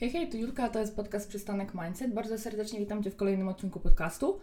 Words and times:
Hej, 0.00 0.10
hej, 0.10 0.28
tu 0.28 0.36
Julka, 0.36 0.68
to 0.68 0.78
jest 0.78 0.96
podcast 0.96 1.28
Przystanek 1.28 1.74
Mindset. 1.74 2.14
Bardzo 2.14 2.38
serdecznie 2.38 2.78
witam 2.78 3.02
Cię 3.02 3.10
w 3.10 3.16
kolejnym 3.16 3.48
odcinku 3.48 3.80
podcastu. 3.80 4.40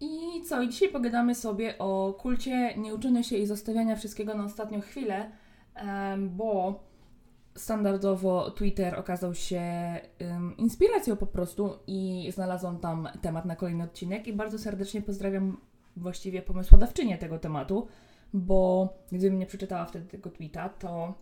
I 0.00 0.42
co, 0.48 0.62
i 0.62 0.68
dzisiaj 0.68 0.88
pogadamy 0.88 1.34
sobie 1.34 1.78
o 1.78 2.14
kulcie 2.18 2.74
nieuczenia 2.76 3.22
się 3.22 3.36
i 3.36 3.46
zostawiania 3.46 3.96
wszystkiego 3.96 4.34
na 4.34 4.44
ostatnią 4.44 4.80
chwilę, 4.80 5.30
bo 6.18 6.80
standardowo 7.54 8.50
Twitter 8.50 8.98
okazał 8.98 9.34
się 9.34 9.62
inspiracją 10.58 11.16
po 11.16 11.26
prostu 11.26 11.78
i 11.86 12.28
znalazłam 12.34 12.78
tam 12.78 13.08
temat 13.20 13.44
na 13.44 13.56
kolejny 13.56 13.84
odcinek 13.84 14.26
i 14.26 14.32
bardzo 14.32 14.58
serdecznie 14.58 15.02
pozdrawiam 15.02 15.56
właściwie 15.96 16.42
pomysłodawczynię 16.42 17.18
tego 17.18 17.38
tematu, 17.38 17.86
bo 18.32 18.88
gdybym 19.12 19.38
nie 19.38 19.46
przeczytała 19.46 19.84
wtedy 19.84 20.06
tego 20.06 20.30
tweeta, 20.30 20.68
to 20.68 21.14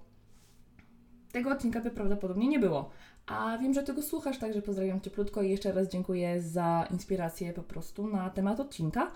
tego 1.32 1.50
odcinka 1.50 1.80
by 1.80 1.90
prawdopodobnie 1.90 2.48
nie 2.48 2.58
było. 2.58 2.90
A 3.26 3.58
wiem, 3.58 3.74
że 3.74 3.82
tego 3.82 4.02
słuchasz, 4.02 4.38
także 4.38 4.62
pozdrawiam 4.62 5.00
cieplutko 5.00 5.42
i 5.42 5.50
jeszcze 5.50 5.72
raz 5.72 5.88
dziękuję 5.88 6.40
za 6.40 6.86
inspirację 6.90 7.52
po 7.52 7.62
prostu 7.62 8.06
na 8.06 8.30
temat 8.30 8.60
odcinka. 8.60 9.10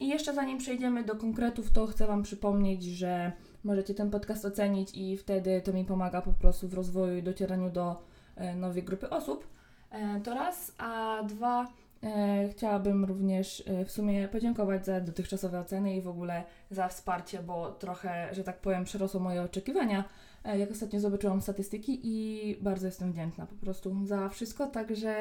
I 0.00 0.08
jeszcze 0.08 0.34
zanim 0.34 0.58
przejdziemy 0.58 1.04
do 1.04 1.16
konkretów, 1.16 1.70
to 1.70 1.86
chcę 1.86 2.06
Wam 2.06 2.22
przypomnieć, 2.22 2.84
że 2.84 3.32
możecie 3.64 3.94
ten 3.94 4.10
podcast 4.10 4.44
ocenić 4.44 4.90
i 4.94 5.16
wtedy 5.16 5.60
to 5.60 5.72
mi 5.72 5.84
pomaga 5.84 6.22
po 6.22 6.32
prostu 6.32 6.68
w 6.68 6.74
rozwoju 6.74 7.16
i 7.16 7.22
docieraniu 7.22 7.70
do 7.70 8.02
e, 8.36 8.56
nowej 8.56 8.82
grupy 8.82 9.10
osób. 9.10 9.46
E, 9.90 10.20
to 10.20 10.34
raz, 10.34 10.74
a 10.78 11.22
dwa, 11.28 11.66
e, 12.02 12.48
chciałabym 12.48 13.04
również 13.04 13.64
w 13.86 13.90
sumie 13.90 14.28
podziękować 14.28 14.86
za 14.86 15.00
dotychczasowe 15.00 15.60
oceny 15.60 15.96
i 15.96 16.02
w 16.02 16.08
ogóle 16.08 16.42
za 16.70 16.88
wsparcie, 16.88 17.42
bo 17.42 17.70
trochę, 17.70 18.28
że 18.32 18.44
tak 18.44 18.60
powiem, 18.60 18.84
przerosło 18.84 19.20
moje 19.20 19.42
oczekiwania 19.42 20.04
jak 20.44 20.70
ostatnio 20.70 21.00
zobaczyłam 21.00 21.42
statystyki 21.42 22.00
i 22.02 22.56
bardzo 22.60 22.86
jestem 22.86 23.12
wdzięczna 23.12 23.46
po 23.46 23.54
prostu 23.54 24.06
za 24.06 24.28
wszystko, 24.28 24.66
także 24.66 25.14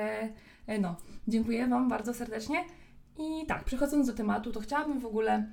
e, 0.67 0.79
no, 0.79 0.95
dziękuję 1.27 1.67
Wam 1.67 1.89
bardzo 1.89 2.13
serdecznie. 2.13 2.65
I 3.17 3.45
tak, 3.47 3.63
przechodząc 3.63 4.07
do 4.07 4.13
tematu, 4.13 4.51
to 4.51 4.59
chciałabym 4.59 4.99
w 4.99 5.05
ogóle 5.05 5.47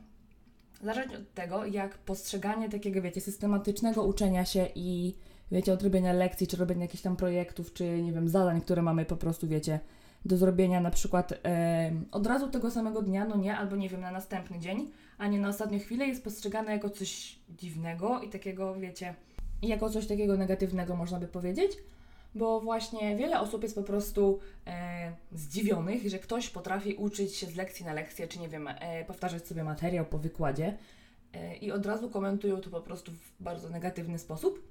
zacząć 0.83 1.15
od 1.15 1.35
tego, 1.35 1.67
jak 1.67 1.99
postrzeganie 1.99 2.69
takiego, 2.69 3.03
wiecie, 3.03 3.21
systematycznego 3.21 4.05
uczenia 4.05 4.45
się 4.45 4.69
i, 4.75 5.15
wiecie, 5.51 5.73
odrobienia 5.73 6.13
lekcji, 6.13 6.47
czy 6.47 6.57
robienia 6.57 6.83
jakichś 6.83 7.03
tam 7.03 7.17
projektów, 7.17 7.73
czy, 7.73 8.03
nie 8.03 8.13
wiem, 8.13 8.29
zadań, 8.29 8.61
które 8.61 8.83
mamy 8.83 9.05
po 9.05 9.17
prostu, 9.17 9.49
wiecie, 9.49 9.81
do 10.25 10.37
zrobienia 10.37 10.81
na 10.81 10.91
przykład 10.91 11.33
e, 11.45 11.93
od 12.13 12.27
razu 12.27 12.49
tego 12.49 12.71
samego 12.71 13.03
dnia, 13.03 13.25
no 13.25 13.37
nie, 13.37 13.57
albo 13.57 13.77
nie 13.77 13.89
wiem, 13.89 14.01
na 14.01 14.11
następny 14.11 14.59
dzień, 14.59 14.91
a 15.19 15.27
nie 15.27 15.39
na 15.39 15.49
ostatnią 15.49 15.79
chwilę, 15.79 16.07
jest 16.07 16.25
postrzegane 16.25 16.73
jako 16.73 16.91
coś 16.91 17.39
dziwnego 17.59 18.21
i 18.21 18.29
takiego, 18.29 18.75
wiecie, 18.75 19.15
jako 19.63 19.91
coś 19.91 20.07
takiego 20.07 20.37
negatywnego, 20.37 20.97
można 20.97 21.21
by 21.21 21.29
powiedzieć, 21.29 21.73
bo 22.35 22.61
właśnie 22.61 23.17
wiele 23.17 23.41
osób 23.41 23.63
jest 23.63 23.75
po 23.75 23.83
prostu 23.83 24.39
e, 24.67 25.13
zdziwionych, 25.33 26.09
że 26.09 26.19
ktoś 26.19 26.49
potrafi 26.49 26.95
uczyć 26.95 27.37
się 27.37 27.47
z 27.47 27.57
lekcji 27.57 27.87
na 27.87 27.93
lekcję, 27.93 28.29
czy 28.29 28.39
nie 28.39 28.49
wiem, 28.49 28.69
e, 28.69 29.05
powtarzać 29.05 29.47
sobie 29.47 29.65
materiał 29.65 30.05
po 30.05 30.19
wykładzie 30.19 30.79
e, 31.33 31.57
i 31.57 31.73
od 31.73 31.87
razu 31.87 32.11
komentują 32.11 32.61
to 32.61 32.71
po 32.71 32.81
prostu 32.81 33.13
w 33.13 33.33
bardzo 33.41 33.71
negatywny 33.71 34.19
sposób. 34.19 34.69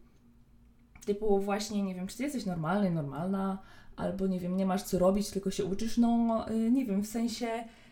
Typu 1.05 1.39
właśnie, 1.39 1.83
nie 1.83 1.95
wiem, 1.95 2.07
czy 2.07 2.17
ty 2.17 2.23
jesteś 2.23 2.45
normalny, 2.45 2.91
normalna, 2.91 3.61
albo 3.95 4.27
nie 4.27 4.39
wiem, 4.39 4.57
nie 4.57 4.65
masz 4.65 4.83
co 4.83 4.99
robić, 4.99 5.29
tylko 5.29 5.51
się 5.51 5.65
uczysz. 5.65 5.97
No, 5.97 6.45
e, 6.47 6.53
nie 6.53 6.85
wiem, 6.85 7.01
w 7.01 7.07
sensie, 7.07 7.47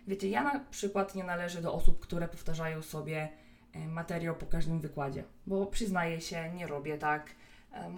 wiecie, 0.08 0.30
ja 0.30 0.44
na 0.44 0.60
przykład 0.60 1.16
nie 1.16 1.24
należę 1.24 1.62
do 1.62 1.74
osób, 1.74 2.00
które 2.00 2.28
powtarzają 2.28 2.82
sobie 2.82 3.30
materiał 3.74 4.36
po 4.36 4.46
każdym 4.46 4.80
wykładzie, 4.80 5.24
bo 5.48 5.66
przyznaję 5.66 6.22
się, 6.22 6.54
nie 6.54 6.68
robię 6.68 6.98
tak. 6.98 7.36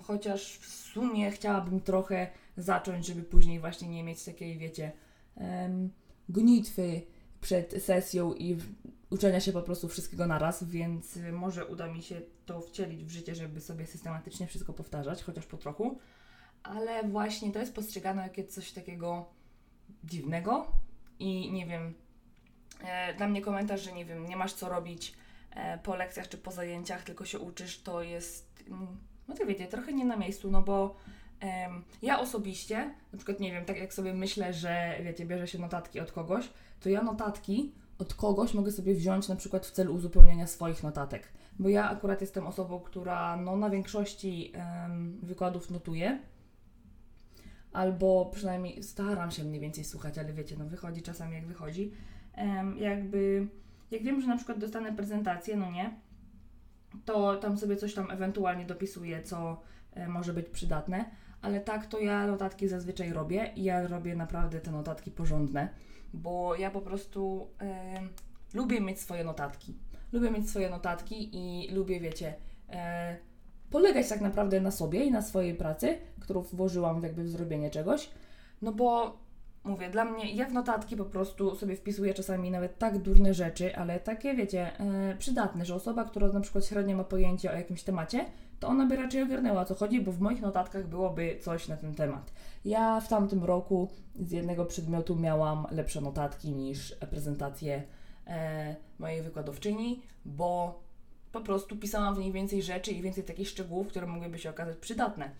Chociaż 0.03 0.57
w 0.57 0.65
sumie 0.67 1.31
chciałabym 1.31 1.81
trochę 1.81 2.27
zacząć, 2.57 3.05
żeby 3.05 3.23
później 3.23 3.59
właśnie 3.59 3.87
nie 3.87 4.03
mieć 4.03 4.23
takiej, 4.23 4.57
wiecie, 4.57 4.91
gonitwy 6.29 7.01
przed 7.41 7.83
sesją 7.83 8.33
i 8.33 8.57
uczenia 9.09 9.39
się 9.39 9.51
po 9.51 9.61
prostu 9.61 9.87
wszystkiego 9.87 10.27
naraz, 10.27 10.63
więc 10.63 11.19
może 11.31 11.65
uda 11.65 11.87
mi 11.87 12.03
się 12.03 12.21
to 12.45 12.61
wcielić 12.61 13.03
w 13.03 13.09
życie, 13.09 13.35
żeby 13.35 13.61
sobie 13.61 13.87
systematycznie 13.87 14.47
wszystko 14.47 14.73
powtarzać, 14.73 15.23
chociaż 15.23 15.45
po 15.45 15.57
trochu. 15.57 15.99
Ale 16.63 17.03
właśnie 17.03 17.51
to 17.51 17.59
jest 17.59 17.75
postrzegane 17.75 18.23
jako 18.23 18.51
coś 18.51 18.71
takiego 18.71 19.25
dziwnego 20.03 20.71
i 21.19 21.51
nie 21.51 21.65
wiem, 21.65 21.93
e, 22.83 23.13
dla 23.13 23.27
mnie 23.27 23.41
komentarz, 23.41 23.81
że 23.81 23.91
nie 23.91 24.05
wiem, 24.05 24.25
nie 24.25 24.37
masz 24.37 24.53
co 24.53 24.69
robić 24.69 25.13
E, 25.13 25.24
po 25.83 25.95
lekcjach 25.95 26.29
czy 26.29 26.37
po 26.37 26.51
zajęciach, 26.51 27.03
tylko 27.03 27.25
się 27.25 27.39
uczysz, 27.39 27.81
to 27.81 28.01
jest, 28.01 28.63
mm, 28.67 28.87
no 29.27 29.35
to 29.35 29.45
wiecie, 29.45 29.67
trochę 29.67 29.93
nie 29.93 30.05
na 30.05 30.15
miejscu, 30.15 30.51
no 30.51 30.61
bo 30.61 30.95
um, 31.41 31.83
ja 32.01 32.19
osobiście, 32.19 32.93
na 33.11 33.17
przykład 33.17 33.39
nie 33.39 33.51
wiem, 33.51 33.65
tak 33.65 33.77
jak 33.77 33.93
sobie 33.93 34.13
myślę, 34.13 34.53
że 34.53 34.95
wiecie, 35.03 35.25
bierze 35.25 35.47
się 35.47 35.59
notatki 35.59 35.99
od 35.99 36.11
kogoś, 36.11 36.49
to 36.79 36.89
ja 36.89 37.03
notatki 37.03 37.73
od 37.99 38.13
kogoś 38.13 38.53
mogę 38.53 38.71
sobie 38.71 38.95
wziąć 38.95 39.27
na 39.27 39.35
przykład 39.35 39.65
w 39.65 39.71
celu 39.71 39.93
uzupełnienia 39.93 40.47
swoich 40.47 40.83
notatek. 40.83 41.33
Bo 41.59 41.69
ja 41.69 41.89
akurat 41.89 42.21
jestem 42.21 42.47
osobą, 42.47 42.79
która 42.79 43.37
no, 43.37 43.57
na 43.57 43.69
większości 43.69 44.53
um, 44.55 45.19
wykładów 45.23 45.71
notuje, 45.71 46.19
albo 47.71 48.31
przynajmniej 48.33 48.83
staram 48.83 49.31
się 49.31 49.43
mniej 49.43 49.59
więcej 49.59 49.83
słuchać, 49.83 50.17
ale 50.17 50.33
wiecie, 50.33 50.55
no 50.59 50.65
wychodzi 50.65 51.01
czasami 51.01 51.33
jak 51.33 51.47
wychodzi. 51.47 51.91
Um, 52.37 52.77
jakby 52.77 53.47
jak 53.95 54.03
wiem, 54.03 54.21
że 54.21 54.27
na 54.27 54.37
przykład 54.37 54.57
dostanę 54.57 54.93
prezentację, 54.93 55.55
no 55.55 55.71
nie, 55.71 55.99
to 57.05 57.35
tam 57.35 57.57
sobie 57.57 57.75
coś 57.75 57.93
tam 57.93 58.11
ewentualnie 58.11 58.65
dopisuję, 58.65 59.23
co 59.23 59.61
e, 59.93 60.07
może 60.07 60.33
być 60.33 60.49
przydatne, 60.49 61.05
ale 61.41 61.61
tak 61.61 61.85
to 61.85 61.99
ja 61.99 62.27
notatki 62.27 62.67
zazwyczaj 62.67 63.13
robię 63.13 63.51
i 63.55 63.63
ja 63.63 63.87
robię 63.87 64.15
naprawdę 64.15 64.59
te 64.59 64.71
notatki 64.71 65.11
porządne, 65.11 65.69
bo 66.13 66.55
ja 66.55 66.71
po 66.71 66.81
prostu 66.81 67.47
e, 67.61 68.01
lubię 68.53 68.81
mieć 68.81 68.99
swoje 68.99 69.23
notatki. 69.23 69.77
Lubię 70.11 70.31
mieć 70.31 70.49
swoje 70.49 70.69
notatki 70.69 71.29
i 71.33 71.71
lubię, 71.71 71.99
wiecie, 71.99 72.33
e, 72.69 73.17
polegać 73.69 74.09
tak 74.09 74.21
naprawdę 74.21 74.61
na 74.61 74.71
sobie 74.71 75.05
i 75.05 75.11
na 75.11 75.21
swojej 75.21 75.55
pracy, 75.55 75.97
którą 76.19 76.41
włożyłam 76.41 77.03
jakby 77.03 77.23
w 77.23 77.29
zrobienie 77.29 77.69
czegoś, 77.69 78.09
no 78.61 78.71
bo 78.71 79.17
mówię, 79.65 79.89
dla 79.89 80.05
mnie, 80.05 80.31
ja 80.33 80.45
w 80.45 80.53
notatki 80.53 80.97
po 80.97 81.05
prostu 81.05 81.55
sobie 81.55 81.75
wpisuję 81.75 82.13
czasami 82.13 82.51
nawet 82.51 82.77
tak 82.77 82.97
durne 82.97 83.33
rzeczy, 83.33 83.75
ale 83.75 83.99
takie, 83.99 84.35
wiecie, 84.35 84.71
yy, 85.09 85.15
przydatne, 85.17 85.65
że 85.65 85.75
osoba, 85.75 86.03
która 86.03 86.27
na 86.27 86.39
przykład 86.39 86.65
średnio 86.65 86.97
ma 86.97 87.03
pojęcie 87.03 87.51
o 87.51 87.55
jakimś 87.55 87.83
temacie, 87.83 88.25
to 88.59 88.67
ona 88.67 88.85
by 88.85 88.95
raczej 88.95 89.23
ogarnęła 89.23 89.65
co 89.65 89.75
chodzi, 89.75 90.01
bo 90.01 90.11
w 90.11 90.19
moich 90.19 90.41
notatkach 90.41 90.87
byłoby 90.87 91.39
coś 91.41 91.67
na 91.67 91.77
ten 91.77 91.95
temat. 91.95 92.33
Ja 92.65 92.99
w 92.99 93.07
tamtym 93.07 93.43
roku 93.43 93.89
z 94.15 94.31
jednego 94.31 94.65
przedmiotu 94.65 95.15
miałam 95.15 95.67
lepsze 95.71 96.01
notatki 96.01 96.51
niż 96.51 96.95
prezentację 97.09 97.83
e, 98.27 98.75
mojej 98.99 99.21
wykładowczyni, 99.21 100.01
bo 100.25 100.79
po 101.31 101.41
prostu 101.41 101.75
pisałam 101.75 102.15
w 102.15 102.19
niej 102.19 102.31
więcej 102.31 102.63
rzeczy 102.63 102.91
i 102.91 103.01
więcej 103.01 103.23
takich 103.23 103.49
szczegółów, 103.49 103.87
które 103.87 104.07
mogłyby 104.07 104.39
się 104.39 104.49
okazać 104.49 104.77
przydatne. 104.77 105.31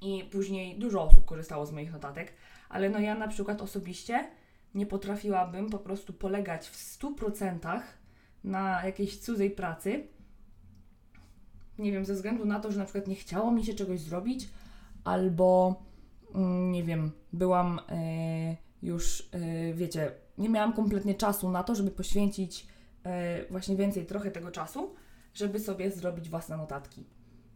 I 0.00 0.24
później 0.32 0.78
dużo 0.78 1.02
osób 1.02 1.24
korzystało 1.24 1.66
z 1.66 1.72
moich 1.72 1.92
notatek, 1.92 2.32
ale 2.68 2.90
no 2.90 2.98
ja 2.98 3.14
na 3.14 3.28
przykład 3.28 3.62
osobiście 3.62 4.30
nie 4.74 4.86
potrafiłabym 4.86 5.70
po 5.70 5.78
prostu 5.78 6.12
polegać 6.12 6.68
w 6.68 6.98
100% 6.98 7.80
na 8.44 8.84
jakiejś 8.84 9.18
cudzej 9.18 9.50
pracy. 9.50 10.06
Nie 11.78 11.92
wiem, 11.92 12.04
ze 12.04 12.14
względu 12.14 12.44
na 12.44 12.60
to, 12.60 12.72
że 12.72 12.78
na 12.78 12.84
przykład 12.84 13.06
nie 13.06 13.14
chciało 13.14 13.50
mi 13.50 13.64
się 13.64 13.74
czegoś 13.74 14.00
zrobić, 14.00 14.48
albo 15.04 15.76
mm, 16.34 16.72
nie 16.72 16.84
wiem, 16.84 17.10
byłam 17.32 17.80
e, 17.88 18.56
już, 18.82 19.28
e, 19.32 19.74
wiecie, 19.74 20.12
nie 20.38 20.48
miałam 20.48 20.72
kompletnie 20.72 21.14
czasu 21.14 21.50
na 21.50 21.62
to, 21.62 21.74
żeby 21.74 21.90
poświęcić 21.90 22.66
e, 23.04 23.44
właśnie 23.50 23.76
więcej 23.76 24.06
trochę 24.06 24.30
tego 24.30 24.50
czasu, 24.50 24.94
żeby 25.34 25.60
sobie 25.60 25.90
zrobić 25.90 26.28
własne 26.28 26.56
notatki. 26.56 27.04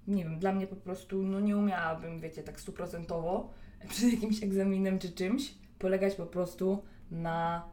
Nie 0.07 0.25
wiem, 0.25 0.39
dla 0.39 0.53
mnie 0.53 0.67
po 0.67 0.77
prostu, 0.77 1.23
no 1.23 1.41
nie 1.41 1.57
umiałabym, 1.57 2.21
wiecie, 2.21 2.43
tak 2.43 2.61
stuprocentowo 2.61 3.51
przed 3.89 4.13
jakimś 4.13 4.43
egzaminem 4.43 4.99
czy 4.99 5.13
czymś 5.13 5.55
polegać 5.79 6.15
po 6.15 6.27
prostu 6.27 6.83
na 7.11 7.69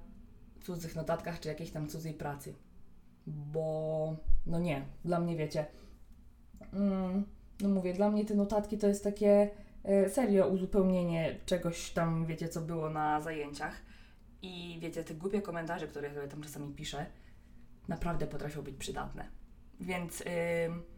cudzych 0.62 0.96
notatkach 0.96 1.40
czy 1.40 1.48
jakiejś 1.48 1.72
tam 1.72 1.88
cudzej 1.88 2.14
pracy. 2.14 2.54
Bo 3.28 4.16
no 4.46 4.60
nie, 4.60 4.86
dla 5.06 5.20
mnie 5.20 5.36
wiecie. 5.36 5.66
Mm, 6.74 7.26
no 7.62 7.70
mówię, 7.70 7.94
dla 7.94 8.12
mnie 8.12 8.26
te 8.26 8.36
notatki 8.36 8.78
to 8.78 8.88
jest 8.88 9.04
takie 9.04 9.50
e, 9.84 10.10
serio 10.10 10.48
uzupełnienie 10.48 11.40
czegoś 11.46 11.92
tam, 11.92 12.26
wiecie, 12.26 12.50
co 12.50 12.62
było 12.62 12.90
na 12.90 13.22
zajęciach. 13.22 13.82
I 14.42 14.78
wiecie, 14.82 15.04
te 15.04 15.14
głupie 15.14 15.42
komentarze, 15.42 15.88
które 15.88 16.08
ja 16.08 16.14
sobie 16.14 16.28
tam 16.28 16.42
czasami 16.42 16.74
piszę, 16.74 17.06
naprawdę 17.88 18.28
potrafią 18.28 18.62
być 18.62 18.76
przydatne. 18.76 19.28
Więc. 19.80 20.20
Yy, 20.20 20.97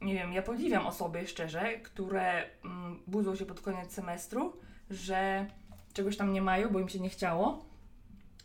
nie 0.00 0.14
wiem, 0.14 0.32
ja 0.32 0.42
podziwiam 0.42 0.86
osoby 0.86 1.26
szczerze, 1.26 1.78
które 1.78 2.44
mm, 2.64 3.02
budzą 3.06 3.36
się 3.36 3.46
pod 3.46 3.60
koniec 3.60 3.92
semestru, 3.92 4.52
że 4.90 5.46
czegoś 5.92 6.16
tam 6.16 6.32
nie 6.32 6.42
mają, 6.42 6.68
bo 6.68 6.80
im 6.80 6.88
się 6.88 7.00
nie 7.00 7.08
chciało, 7.08 7.64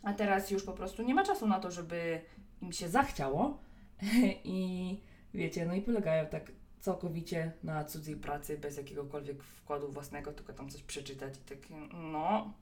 a 0.02 0.12
teraz 0.12 0.50
już 0.50 0.64
po 0.64 0.72
prostu 0.72 1.02
nie 1.02 1.14
ma 1.14 1.24
czasu 1.24 1.46
na 1.46 1.60
to, 1.60 1.70
żeby 1.70 2.20
im 2.62 2.72
się 2.72 2.88
zachciało 2.88 3.58
i 4.44 5.00
wiecie, 5.34 5.66
no 5.66 5.74
i 5.74 5.82
polegają 5.82 6.26
tak 6.26 6.52
całkowicie 6.80 7.52
na 7.62 7.84
cudzej 7.84 8.16
pracy, 8.16 8.58
bez 8.58 8.76
jakiegokolwiek 8.76 9.42
wkładu 9.42 9.92
własnego, 9.92 10.32
tylko 10.32 10.52
tam 10.52 10.70
coś 10.70 10.82
przeczytać 10.82 11.36
i 11.36 11.40
takie, 11.40 11.74
no. 12.12 12.52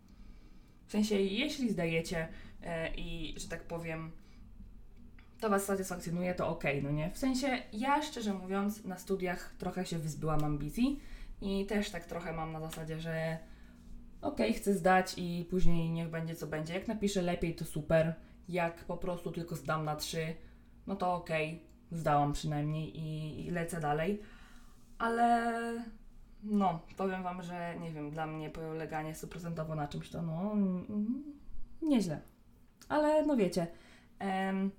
W 0.87 0.93
sensie, 0.93 1.15
jeśli 1.21 1.71
zdajecie 1.71 2.29
e, 2.63 2.95
i, 2.95 3.35
że 3.37 3.49
tak 3.49 3.63
powiem, 3.63 4.13
to 5.41 5.51
Was 5.51 5.65
satysfakcjonuje, 5.65 6.35
to 6.35 6.49
ok, 6.49 6.65
no 6.83 6.91
nie? 6.91 7.11
W 7.11 7.19
sensie, 7.19 7.59
ja 7.73 8.03
szczerze 8.03 8.35
mówiąc, 8.35 8.85
na 8.85 8.99
studiach 8.99 9.55
trochę 9.59 9.87
się 9.87 9.99
wyzbyłam 9.99 10.45
ambicji 10.45 11.01
i 11.41 11.67
też 11.67 11.91
tak 11.91 12.05
trochę 12.05 12.33
mam 12.33 12.53
na 12.53 12.61
zasadzie, 12.61 13.01
że 13.01 13.39
ok, 14.23 14.39
chcę 14.57 14.75
zdać 14.75 15.15
i 15.17 15.47
później 15.51 15.91
niech 15.91 16.11
będzie 16.11 16.35
co 16.35 16.47
będzie. 16.47 16.75
Jak 16.75 16.89
napiszę 16.89 17.23
lepiej, 17.23 17.55
to 17.55 17.65
super. 17.65 18.15
Jak 18.49 18.85
po 18.85 18.97
prostu 18.97 19.33
tylko 19.33 19.57
zdam 19.57 19.85
na 19.85 19.97
trzy, 19.97 20.35
no 20.87 20.97
to 20.97 21.15
ok, 21.15 21.31
zdałam 21.91 22.33
przynajmniej 22.33 22.99
i, 22.99 23.41
i 23.47 23.51
lecę 23.51 23.81
dalej. 23.81 24.23
Ale 24.99 25.53
no, 26.43 26.81
powiem 26.97 27.23
Wam, 27.23 27.43
że 27.43 27.75
nie 27.81 27.93
wiem, 27.93 28.11
dla 28.11 28.27
mnie 28.27 28.51
poleganie 28.51 29.15
stuprocentowo 29.15 29.75
na 29.75 29.89
czymś 29.89 30.11
to 30.11 30.23
no 30.23 30.53
mm, 30.53 31.25
nieźle. 31.83 32.21
Ale 32.89 33.27
no 33.27 33.37
wiecie, 33.37 33.67
em, 34.19 34.71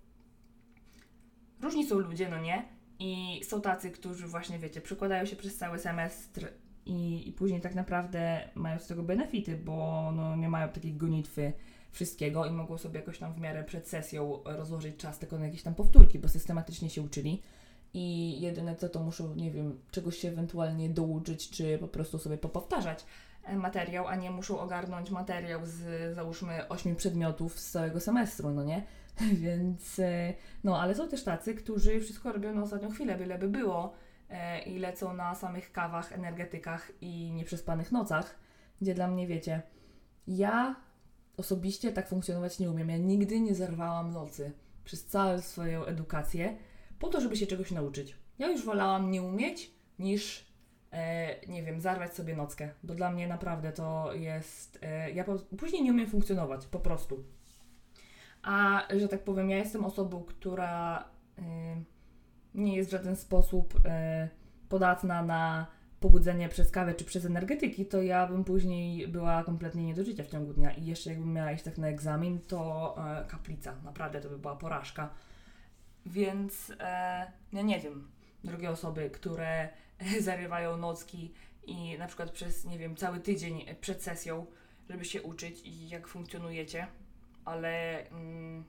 różni 1.66 1.86
są 1.86 2.00
ludzie, 2.00 2.30
no 2.30 2.40
nie? 2.40 2.66
I 3.00 3.42
są 3.44 3.62
tacy, 3.62 3.92
którzy 3.92 4.28
właśnie, 4.28 4.60
wiecie, 4.60 4.82
przykładają 4.82 5.26
się 5.26 5.36
przez 5.36 5.58
cały 5.58 5.80
semestr 5.80 6.48
i, 6.86 7.30
i 7.30 7.32
później 7.32 7.62
tak 7.62 7.76
naprawdę 7.76 8.50
mają 8.56 8.80
z 8.80 8.88
tego 8.88 9.04
benefity, 9.04 9.58
bo 9.58 10.12
no, 10.16 10.36
nie 10.36 10.50
mają 10.50 10.70
takiej 10.70 10.94
gonitwy 10.94 11.54
wszystkiego 11.92 12.46
i 12.46 12.52
mogą 12.52 12.78
sobie 12.78 13.00
jakoś 13.00 13.20
tam 13.20 13.34
w 13.34 13.40
miarę 13.40 13.64
przed 13.64 13.88
sesją 13.88 14.40
rozłożyć 14.46 14.98
czas 14.98 15.20
tylko 15.20 15.38
na 15.40 15.46
jakieś 15.46 15.64
tam 15.64 15.76
powtórki, 15.76 16.20
bo 16.20 16.28
systematycznie 16.28 16.90
się 16.90 17.02
uczyli 17.02 17.42
i 17.94 18.36
jedyne 18.42 18.76
co 18.76 18.90
to 18.90 19.04
muszą, 19.04 19.36
nie 19.36 19.52
wiem, 19.52 19.80
czegoś 19.92 20.18
się 20.18 20.28
ewentualnie 20.28 20.90
douczyć, 20.90 21.50
czy 21.50 21.78
po 21.78 21.88
prostu 21.88 22.20
sobie 22.20 22.38
popowtarzać 22.38 23.06
e, 23.44 23.56
materiał, 23.56 24.08
a 24.08 24.16
nie 24.16 24.32
muszą 24.32 24.60
ogarnąć 24.60 25.10
materiał 25.10 25.62
z 25.64 26.16
załóżmy 26.16 26.68
ośmiu 26.68 26.96
przedmiotów 26.96 27.60
z 27.60 27.72
całego 27.72 28.00
semestru, 28.00 28.50
no 28.50 28.64
nie? 28.64 28.84
Więc, 29.44 30.00
e, 30.00 30.34
no 30.64 30.82
ale 30.82 30.96
są 30.96 31.10
też 31.10 31.24
tacy, 31.24 31.56
którzy 31.56 32.00
wszystko 32.00 32.32
robią 32.32 32.56
na 32.56 32.62
ostatnią 32.62 32.90
chwilę, 32.90 33.18
byleby 33.18 33.50
było 33.50 33.94
e, 34.30 34.64
i 34.64 34.80
lecą 34.80 35.14
na 35.14 35.36
samych 35.36 35.72
kawach, 35.72 36.14
energetykach 36.14 36.92
i 37.02 37.32
nieprzespanych 37.32 37.92
nocach, 37.92 38.40
gdzie 38.82 38.94
dla 38.94 39.08
mnie, 39.08 39.28
wiecie, 39.28 39.62
ja 40.28 40.76
osobiście 41.38 41.92
tak 41.92 42.08
funkcjonować 42.08 42.60
nie 42.60 42.72
umiem. 42.72 42.90
Ja 42.90 42.98
nigdy 42.98 43.40
nie 43.40 43.56
zerwałam 43.56 44.12
nocy 44.12 44.52
przez 44.84 45.06
całą 45.06 45.42
swoją 45.42 45.86
edukację 45.86 46.58
po 47.00 47.10
to, 47.10 47.22
żeby 47.22 47.36
się 47.36 47.48
czegoś 47.48 47.72
nauczyć. 47.72 48.16
Ja 48.40 48.48
już 48.52 48.66
wolałam 48.66 49.12
nie 49.12 49.22
umieć, 49.22 49.72
niż, 50.00 50.46
e, 50.92 51.48
nie 51.48 51.64
wiem, 51.64 51.82
zarwać 51.82 52.16
sobie 52.16 52.36
nockę, 52.36 52.70
bo 52.84 52.96
dla 52.96 53.12
mnie 53.12 53.28
naprawdę 53.28 53.72
to 53.72 54.14
jest. 54.14 54.80
E, 54.82 55.12
ja 55.12 55.24
po, 55.24 55.36
później 55.58 55.84
nie 55.84 55.92
umiem 55.92 56.08
funkcjonować, 56.08 56.68
po 56.68 56.80
prostu. 56.80 57.24
A 58.45 58.88
że 58.97 59.07
tak 59.07 59.24
powiem, 59.24 59.50
ja 59.50 59.57
jestem 59.57 59.86
osobą, 59.86 60.24
która 60.24 61.06
e, 61.38 61.42
nie 62.56 62.75
jest 62.75 62.89
w 62.89 62.92
żaden 62.92 63.15
sposób 63.15 63.81
e, 63.86 64.30
podatna 64.69 65.24
na 65.24 65.68
pobudzenie 66.00 66.50
przez 66.50 66.71
kawę 66.71 66.94
czy 66.94 67.06
przez 67.06 67.25
energetyki, 67.25 67.86
to 67.86 68.01
ja 68.01 68.27
bym 68.27 68.44
później 68.44 69.07
była 69.07 69.44
kompletnie 69.44 69.86
nie 69.86 69.94
do 69.94 70.03
życia 70.03 70.24
w 70.24 70.27
ciągu 70.27 70.53
dnia. 70.53 70.71
I 70.71 70.86
jeszcze 70.86 71.09
jakbym 71.09 71.33
miała 71.33 71.51
iść 71.51 71.63
tak 71.63 71.77
na 71.77 71.88
egzamin, 71.88 72.39
to 72.39 72.95
e, 72.97 73.25
kaplica. 73.27 73.75
Naprawdę 73.83 74.21
to 74.21 74.30
by 74.30 74.38
była 74.38 74.56
porażka. 74.56 75.09
Więc 76.06 76.74
e, 76.80 77.31
no 77.53 77.62
nie 77.62 77.80
wiem, 77.80 78.12
drogie 78.44 78.69
osoby, 78.69 79.09
które 79.09 79.69
zarywają 80.19 80.77
nocki 80.77 81.33
i 81.63 81.97
na 81.97 82.07
przykład 82.07 82.31
przez, 82.31 82.65
nie 82.65 82.77
wiem, 82.77 82.95
cały 82.95 83.19
tydzień 83.19 83.65
przed 83.81 84.03
sesją, 84.03 84.45
żeby 84.89 85.06
się 85.06 85.21
uczyć 85.21 85.62
i 85.63 85.89
jak 85.89 86.07
funkcjonujecie, 86.07 86.88
ale 87.45 88.03
mm, 88.09 88.63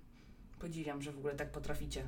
podziwiam, 0.59 1.03
że 1.03 1.13
w 1.13 1.19
ogóle 1.19 1.35
tak 1.35 1.53
potraficie 1.53 2.03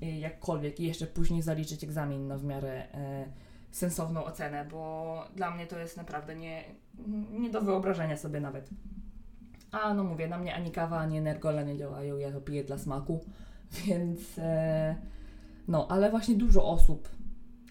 jakkolwiek 0.00 0.80
i 0.80 0.86
jeszcze 0.86 1.06
później 1.06 1.42
zaliczyć 1.42 1.84
egzamin 1.84 2.28
no, 2.28 2.38
w 2.38 2.44
miarę 2.44 2.92
e, 2.94 3.24
sensowną 3.70 4.24
ocenę, 4.24 4.64
bo 4.64 5.24
dla 5.36 5.50
mnie 5.50 5.66
to 5.66 5.78
jest 5.78 5.96
naprawdę 5.96 6.36
nie, 6.36 6.64
nie 7.30 7.50
do 7.50 7.60
wyobrażenia 7.60 8.16
sobie 8.16 8.40
nawet. 8.40 8.70
A 9.70 9.94
no 9.94 10.04
mówię, 10.04 10.28
na 10.28 10.38
mnie 10.38 10.54
ani 10.54 10.70
kawa, 10.70 10.98
ani 10.98 11.18
energola 11.18 11.62
nie 11.62 11.76
działają, 11.76 12.16
ja 12.16 12.32
to 12.32 12.40
piję 12.40 12.64
dla 12.64 12.78
smaku, 12.78 13.24
więc 13.86 14.38
e, 14.38 14.96
no, 15.68 15.88
ale 15.90 16.10
właśnie 16.10 16.34
dużo 16.34 16.64
osób 16.64 17.08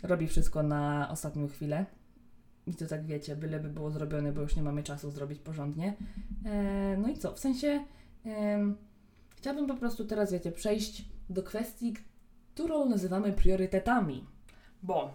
robi 0.04 0.28
wszystko 0.28 0.64
na 0.64 1.10
ostatnią 1.12 1.48
chwilę. 1.48 1.86
I 2.68 2.76
to 2.76 2.88
tak 2.88 3.06
wiecie, 3.06 3.36
byleby 3.36 3.70
było 3.70 3.92
zrobione, 3.92 4.32
bo 4.32 4.42
już 4.42 4.56
nie 4.56 4.64
mamy 4.64 4.84
czasu 4.84 5.12
zrobić 5.12 5.40
porządnie. 5.40 5.94
E, 6.46 6.98
no 6.98 7.10
i 7.10 7.18
co? 7.18 7.34
W 7.34 7.40
sensie 7.40 7.68
e, 7.68 7.84
chciałabym 9.36 9.68
po 9.68 9.76
prostu 9.76 10.06
teraz, 10.06 10.32
wiecie, 10.32 10.52
przejść 10.52 11.06
do 11.30 11.44
kwestii, 11.44 11.94
którą 12.54 12.90
nazywamy 12.90 13.34
priorytetami. 13.34 14.26
Bo 14.84 15.14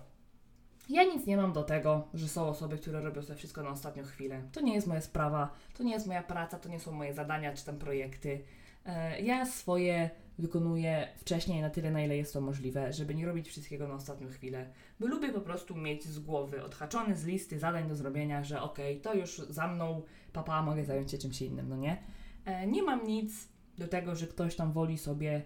ja 0.88 1.04
nic 1.04 1.26
nie 1.26 1.36
mam 1.36 1.52
do 1.52 1.62
tego, 1.62 2.08
że 2.14 2.28
są 2.28 2.48
osoby, 2.48 2.78
które 2.78 3.00
robią 3.00 3.22
sobie 3.22 3.36
wszystko 3.36 3.62
na 3.62 3.70
ostatnią 3.70 4.04
chwilę. 4.04 4.42
To 4.52 4.60
nie 4.60 4.74
jest 4.74 4.86
moja 4.86 5.00
sprawa, 5.00 5.52
to 5.78 5.82
nie 5.82 5.92
jest 5.92 6.06
moja 6.06 6.22
praca, 6.22 6.58
to 6.58 6.68
nie 6.68 6.80
są 6.80 6.92
moje 6.92 7.14
zadania 7.14 7.54
czy 7.54 7.64
tam 7.64 7.78
projekty. 7.78 8.40
E, 8.86 9.20
ja 9.20 9.46
swoje 9.46 10.10
wykonuję 10.38 11.08
wcześniej 11.16 11.62
na 11.62 11.70
tyle, 11.70 11.90
na 11.90 12.02
ile 12.02 12.16
jest 12.16 12.32
to 12.32 12.40
możliwe, 12.40 12.92
żeby 12.92 13.14
nie 13.14 13.26
robić 13.26 13.48
wszystkiego 13.48 13.88
na 13.88 13.94
ostatnią 13.94 14.28
chwilę, 14.28 14.70
bo 15.00 15.06
lubię 15.06 15.28
po 15.28 15.40
prostu 15.40 15.76
mieć 15.76 16.04
z 16.04 16.18
głowy 16.18 16.64
odhaczony 16.64 17.16
z 17.16 17.24
listy 17.24 17.58
zadań 17.58 17.88
do 17.88 17.96
zrobienia, 17.96 18.44
że 18.44 18.62
okej, 18.62 19.00
okay, 19.00 19.12
to 19.12 19.18
już 19.18 19.36
za 19.38 19.68
mną, 19.68 20.02
papa, 20.32 20.62
mogę 20.62 20.84
zająć 20.84 21.10
się 21.10 21.18
czymś 21.18 21.42
innym, 21.42 21.68
no 21.68 21.76
nie? 21.76 21.96
E, 22.46 22.66
nie 22.66 22.82
mam 22.82 23.06
nic 23.06 23.48
do 23.78 23.88
tego, 23.88 24.16
że 24.16 24.26
ktoś 24.26 24.56
tam 24.56 24.72
woli 24.72 24.98
sobie 24.98 25.42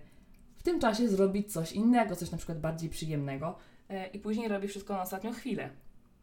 w 0.57 0.63
tym 0.63 0.81
czasie 0.81 1.09
zrobić 1.09 1.53
coś 1.53 1.73
innego, 1.73 2.17
coś 2.17 2.31
na 2.31 2.39
przykład 2.39 2.61
bardziej 2.61 2.91
przyjemnego, 2.91 3.57
E, 3.91 4.07
i 4.07 4.19
później 4.19 4.49
robi 4.49 4.69
wszystko 4.69 4.95
na 4.95 5.03
ostatnią 5.03 5.33
chwilę. 5.33 5.71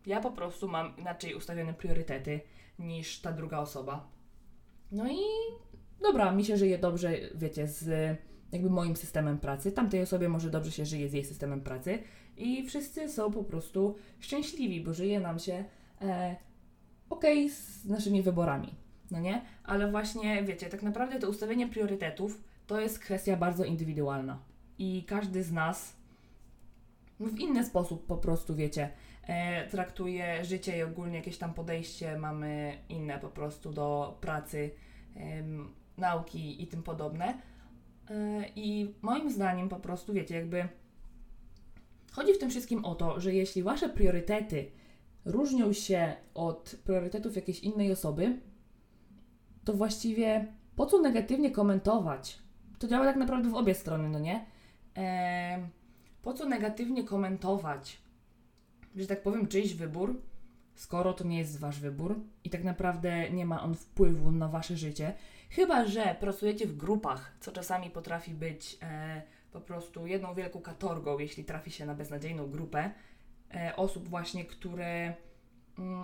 Ja 0.06 0.20
po 0.20 0.32
prostu 0.32 0.68
mam 0.68 0.98
inaczej 0.98 1.36
ustawione 1.36 1.74
priorytety 1.74 2.40
niż 2.80 3.22
ta 3.22 3.32
druga 3.32 3.60
osoba. 3.60 4.08
No 4.92 5.12
i 5.12 5.18
dobra, 6.02 6.32
mi 6.32 6.46
się 6.46 6.58
żyje 6.58 6.78
dobrze, 6.78 7.18
wiecie, 7.36 7.68
z 7.68 8.18
jakby 8.52 8.70
moim 8.70 8.96
systemem 8.96 9.38
pracy. 9.38 9.72
Tamtej 9.72 10.02
osobie 10.02 10.30
może 10.30 10.50
dobrze 10.50 10.72
się 10.72 10.86
żyje 10.86 11.10
z 11.10 11.14
jej 11.14 11.26
systemem 11.26 11.62
pracy 11.62 12.00
i 12.38 12.68
wszyscy 12.68 13.10
są 13.10 13.32
po 13.32 13.44
prostu 13.44 13.96
szczęśliwi, 14.20 14.82
bo 14.82 14.94
żyje 14.94 15.20
nam 15.20 15.40
się 15.40 15.66
e, 16.02 16.36
okay 17.10 17.50
z 17.50 17.86
naszymi 17.86 18.22
wyborami. 18.22 18.76
No 19.12 19.20
nie? 19.20 19.42
Ale 19.64 19.92
właśnie, 19.92 20.44
wiecie, 20.44 20.70
tak 20.70 20.84
naprawdę 20.84 21.20
to 21.20 21.30
ustawienie 21.30 21.68
priorytetów 21.68 22.44
to 22.68 22.80
jest 22.80 23.00
kwestia 23.00 23.38
bardzo 23.38 23.64
indywidualna. 23.64 24.40
I 24.80 25.04
każdy 25.08 25.44
z 25.44 25.52
nas 25.52 25.96
w 27.20 27.40
inny 27.40 27.66
sposób 27.66 28.06
po 28.06 28.18
prostu, 28.18 28.56
wiecie, 28.56 28.90
e, 29.24 29.68
traktuje 29.68 30.46
życie 30.46 30.78
i 30.78 30.84
ogólnie 30.84 31.18
jakieś 31.18 31.38
tam 31.38 31.54
podejście 31.54 32.18
mamy 32.18 32.78
inne 32.90 33.20
po 33.20 33.30
prostu 33.30 33.72
do 33.72 34.18
pracy, 34.22 34.72
nauki 35.98 36.64
i 36.64 36.68
tym 36.68 36.84
podobne. 36.84 37.42
E, 38.10 38.46
I 38.56 38.94
moim 39.02 39.32
zdaniem 39.32 39.70
po 39.70 39.76
prostu, 39.76 40.14
wiecie, 40.14 40.36
jakby 40.36 40.68
chodzi 42.12 42.34
w 42.34 42.40
tym 42.40 42.50
wszystkim 42.50 42.86
o 42.86 42.96
to, 42.96 43.20
że 43.20 43.34
jeśli 43.34 43.64
wasze 43.64 43.90
priorytety 43.90 44.72
różnią 45.26 45.74
się 45.74 46.16
od 46.34 46.76
priorytetów 46.84 47.36
jakiejś 47.36 47.60
innej 47.60 47.92
osoby, 47.92 48.40
to 49.68 49.74
właściwie 49.74 50.48
po 50.76 50.86
co 50.86 51.02
negatywnie 51.02 51.52
komentować? 51.52 52.40
To 52.80 52.88
działa 52.88 53.06
tak 53.06 53.16
naprawdę 53.16 53.50
w 53.50 53.56
obie 53.56 53.76
strony, 53.76 54.10
no 54.10 54.20
nie? 54.20 54.46
Eee, 54.96 55.68
po 56.22 56.34
co 56.34 56.46
negatywnie 56.46 57.04
komentować, 57.04 57.98
że 58.96 59.08
tak 59.08 59.22
powiem, 59.22 59.48
czyjś 59.48 59.74
wybór, 59.74 60.22
skoro 60.76 61.14
to 61.14 61.24
nie 61.24 61.38
jest 61.38 61.60
wasz 61.60 61.80
wybór 61.80 62.20
i 62.44 62.50
tak 62.50 62.64
naprawdę 62.64 63.30
nie 63.30 63.46
ma 63.46 63.64
on 63.64 63.76
wpływu 63.76 64.32
na 64.32 64.48
wasze 64.48 64.78
życie? 64.78 65.14
Chyba, 65.50 65.86
że 65.86 66.16
pracujecie 66.20 66.68
w 66.68 66.78
grupach, 66.78 67.38
co 67.40 67.52
czasami 67.52 67.90
potrafi 67.90 68.32
być 68.32 68.78
e, 68.82 69.22
po 69.52 69.62
prostu 69.62 70.08
jedną 70.08 70.34
wielką 70.34 70.62
katorgą, 70.62 71.20
jeśli 71.20 71.46
trafi 71.46 71.72
się 71.72 71.86
na 71.86 71.96
beznadziejną 71.96 72.50
grupę 72.50 72.92
e, 73.56 73.76
osób 73.76 74.10
właśnie, 74.10 74.46
które 74.46 75.14
mm, 75.80 76.04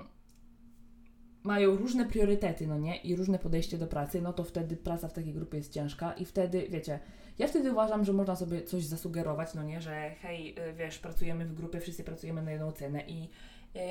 mają 1.44 1.76
różne 1.76 2.06
priorytety, 2.06 2.68
no 2.68 2.78
nie, 2.78 2.98
i 2.98 3.16
różne 3.16 3.40
podejście 3.40 3.78
do 3.78 3.88
pracy, 3.88 4.22
no 4.22 4.34
to 4.34 4.44
wtedy 4.44 4.78
praca 4.78 5.08
w 5.08 5.14
takiej 5.14 5.34
grupie 5.34 5.58
jest 5.58 5.74
ciężka 5.74 6.14
i 6.14 6.26
wtedy, 6.26 6.68
wiecie, 6.70 7.00
ja 7.40 7.48
wtedy 7.48 7.72
uważam, 7.72 8.06
że 8.06 8.14
można 8.14 8.36
sobie 8.36 8.64
coś 8.64 8.86
zasugerować, 8.86 9.54
no 9.54 9.64
nie, 9.64 9.82
że 9.82 10.16
hej, 10.22 10.56
y, 10.60 10.74
wiesz, 10.74 11.00
pracujemy 11.00 11.46
w 11.46 11.54
grupie, 11.54 11.80
wszyscy 11.80 12.04
pracujemy 12.04 12.42
na 12.42 12.52
jedną 12.52 12.72
cenę 12.72 13.04
i 13.08 13.22
yy, 13.22 13.82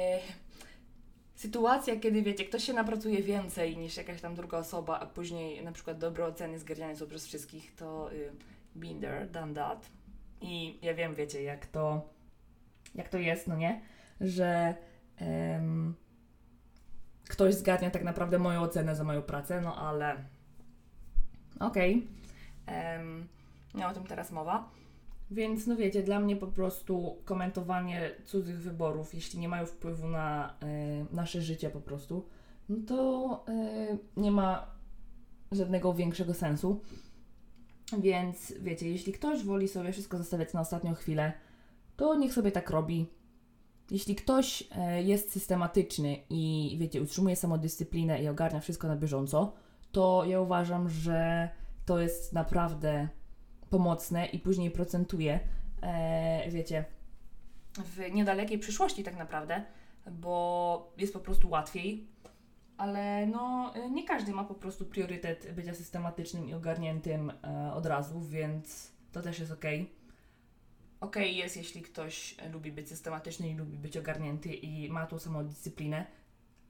sytuacja, 1.35 1.97
kiedy 1.97 2.23
wiecie, 2.23 2.45
ktoś 2.45 2.65
się 2.65 2.73
napracuje 2.73 3.23
więcej 3.23 3.77
niż 3.77 3.97
jakaś 3.97 4.21
tam 4.21 4.35
druga 4.35 4.59
osoba, 4.59 5.01
a 5.01 5.07
później 5.07 5.65
na 5.65 5.73
przykład 5.73 5.99
dobre 5.99 6.25
oceny 6.25 6.59
zgarniane 6.59 6.97
są 6.97 7.07
przez 7.07 7.27
wszystkich, 7.27 7.75
to 7.75 8.11
yy, 8.13 8.33
been 8.75 9.01
there, 9.01 9.27
done 9.27 9.55
that. 9.55 9.89
I 10.41 10.79
ja 10.83 10.95
wiem, 10.95 11.15
wiecie, 11.15 11.43
jak 11.43 11.67
to 11.67 12.09
jak 12.95 13.09
to 13.09 13.19
jest, 13.19 13.47
no 13.47 13.57
nie? 13.57 13.81
Że 14.21 14.75
ktoś 17.33 17.55
zgarnia 17.55 17.91
tak 17.91 18.05
naprawdę 18.05 18.39
moją 18.39 18.61
ocenę 18.61 18.97
za 18.97 19.05
moją 19.05 19.23
pracę, 19.23 19.61
no 19.61 19.77
ale 19.77 20.17
okej. 21.61 22.07
Okay. 22.67 23.27
Nie 23.75 23.89
o 23.89 23.93
tym 23.93 24.05
teraz 24.05 24.33
mowa. 24.33 24.69
Więc 25.31 25.67
no 25.67 25.77
wiecie, 25.77 26.03
dla 26.03 26.21
mnie 26.21 26.37
po 26.37 26.47
prostu 26.47 27.17
komentowanie 27.25 28.11
cudzych 28.25 28.59
wyborów, 28.59 29.15
jeśli 29.15 29.39
nie 29.39 29.49
mają 29.49 29.67
wpływu 29.67 30.09
na 30.09 30.55
y, 31.11 31.15
nasze 31.15 31.43
życie 31.43 31.71
po 31.71 31.81
prostu, 31.81 32.27
no 32.69 32.77
to 32.87 33.45
y, 33.49 34.21
nie 34.21 34.31
ma 34.31 34.67
żadnego 35.53 35.95
większego 35.95 36.35
sensu. 36.35 36.81
Więc 37.99 38.55
wiecie, 38.61 38.91
jeśli 38.91 39.12
ktoś 39.12 39.45
woli 39.45 39.69
sobie 39.69 39.93
wszystko 39.93 40.19
zostawiać 40.19 40.53
na 40.53 40.61
ostatnią 40.61 40.95
chwilę, 40.95 41.33
to 41.97 42.15
niech 42.15 42.33
sobie 42.33 42.53
tak 42.53 42.71
robi. 42.71 43.07
Jeśli 43.91 44.15
ktoś 44.15 44.62
y, 44.62 44.67
jest 45.03 45.33
systematyczny 45.33 46.17
i 46.31 46.77
wiecie, 46.81 47.03
utrzymuje 47.03 47.37
samodyscyplinę 47.37 48.23
i 48.23 48.29
ogarnia 48.29 48.61
wszystko 48.61 48.89
na 48.89 48.97
bieżąco, 48.97 49.53
to 49.93 50.25
ja 50.25 50.41
uważam, 50.41 50.89
że 50.89 51.49
to 51.87 52.01
jest 52.01 52.33
naprawdę 52.33 53.09
pomocne 53.71 54.27
i 54.27 54.39
później 54.39 54.71
procentuje, 54.71 55.41
e, 55.83 56.51
wiecie, 56.51 56.85
w 57.79 58.12
niedalekiej 58.12 58.59
przyszłości 58.59 59.05
tak 59.05 59.17
naprawdę, 59.17 59.65
bo 60.11 60.93
jest 60.99 61.12
po 61.12 61.21
prostu 61.21 61.51
łatwiej, 61.51 62.09
ale 62.77 63.27
no 63.27 63.73
nie 63.91 64.05
każdy 64.05 64.33
ma 64.33 64.45
po 64.45 64.55
prostu 64.55 64.87
priorytet 64.87 65.53
bycia 65.55 65.75
systematycznym 65.75 66.49
i 66.49 66.55
ogarniętym 66.55 67.31
e, 67.31 67.73
od 67.75 67.87
razu, 67.87 68.21
więc 68.21 68.93
to 69.12 69.23
też 69.23 69.39
jest 69.39 69.53
ok. 69.53 69.65
Ok 71.03 71.17
jest, 71.17 71.57
jeśli 71.57 71.83
ktoś 71.83 72.37
lubi 72.53 72.73
być 72.73 72.89
systematyczny 72.89 73.49
i 73.49 73.55
lubi 73.55 73.79
być 73.79 73.97
ogarnięty 73.97 74.55
i 74.55 74.91
ma 74.91 75.07
tą 75.07 75.19
samą 75.19 75.47
dyscyplinę. 75.47 76.07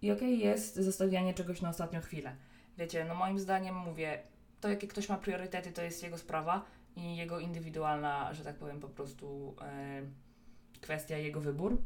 I 0.02 0.12
ok 0.12 0.22
jest 0.22 0.74
zostawianie 0.74 1.34
czegoś 1.34 1.60
na 1.60 1.68
ostatnią 1.68 2.00
chwilę. 2.00 2.36
Wiecie, 2.78 3.04
no 3.04 3.14
moim 3.14 3.38
zdaniem 3.38 3.76
mówię, 3.76 4.22
to 4.60 4.68
jakie 4.68 4.88
ktoś 4.88 5.08
ma 5.08 5.18
priorytety, 5.18 5.72
to 5.72 5.82
jest 5.82 6.02
jego 6.02 6.18
sprawa 6.18 6.64
i 6.96 7.16
jego 7.16 7.40
indywidualna, 7.40 8.34
że 8.34 8.44
tak 8.44 8.56
powiem, 8.56 8.80
po 8.80 8.88
prostu 8.88 9.56
e, 9.60 10.02
kwestia, 10.80 11.16
jego 11.16 11.40
wybór. 11.40 11.82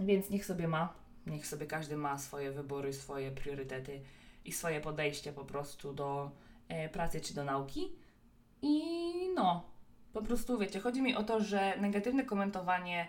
Więc 0.00 0.30
niech 0.30 0.46
sobie 0.46 0.68
ma, 0.68 0.94
niech 1.26 1.46
sobie 1.46 1.66
każdy 1.66 1.96
ma 1.96 2.18
swoje 2.18 2.52
wybory, 2.52 2.92
swoje 2.92 3.30
priorytety 3.30 4.00
i 4.44 4.52
swoje 4.52 4.80
podejście 4.80 5.32
po 5.32 5.44
prostu 5.44 5.92
do 5.92 6.30
e, 6.68 6.88
pracy 6.88 7.20
czy 7.20 7.34
do 7.34 7.44
nauki. 7.44 7.92
I 8.62 8.82
no, 9.34 9.73
po 10.14 10.22
prostu 10.22 10.58
wiecie, 10.58 10.80
chodzi 10.80 11.02
mi 11.02 11.14
o 11.14 11.22
to, 11.22 11.40
że 11.40 11.74
negatywne 11.80 12.24
komentowanie 12.24 13.08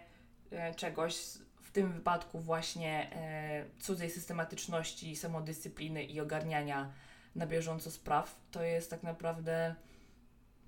e, 0.52 0.76
czegoś, 0.76 1.16
w 1.62 1.72
tym 1.72 1.92
wypadku 1.92 2.40
właśnie 2.40 3.12
e, 3.14 3.66
cudzej 3.80 4.10
systematyczności, 4.10 5.16
samodyscypliny 5.16 6.04
i 6.04 6.20
ogarniania 6.20 6.92
na 7.36 7.48
bieżąco 7.48 7.92
spraw, 7.92 8.40
to 8.52 8.64
jest 8.64 8.90
tak 8.90 9.04
naprawdę 9.04 9.76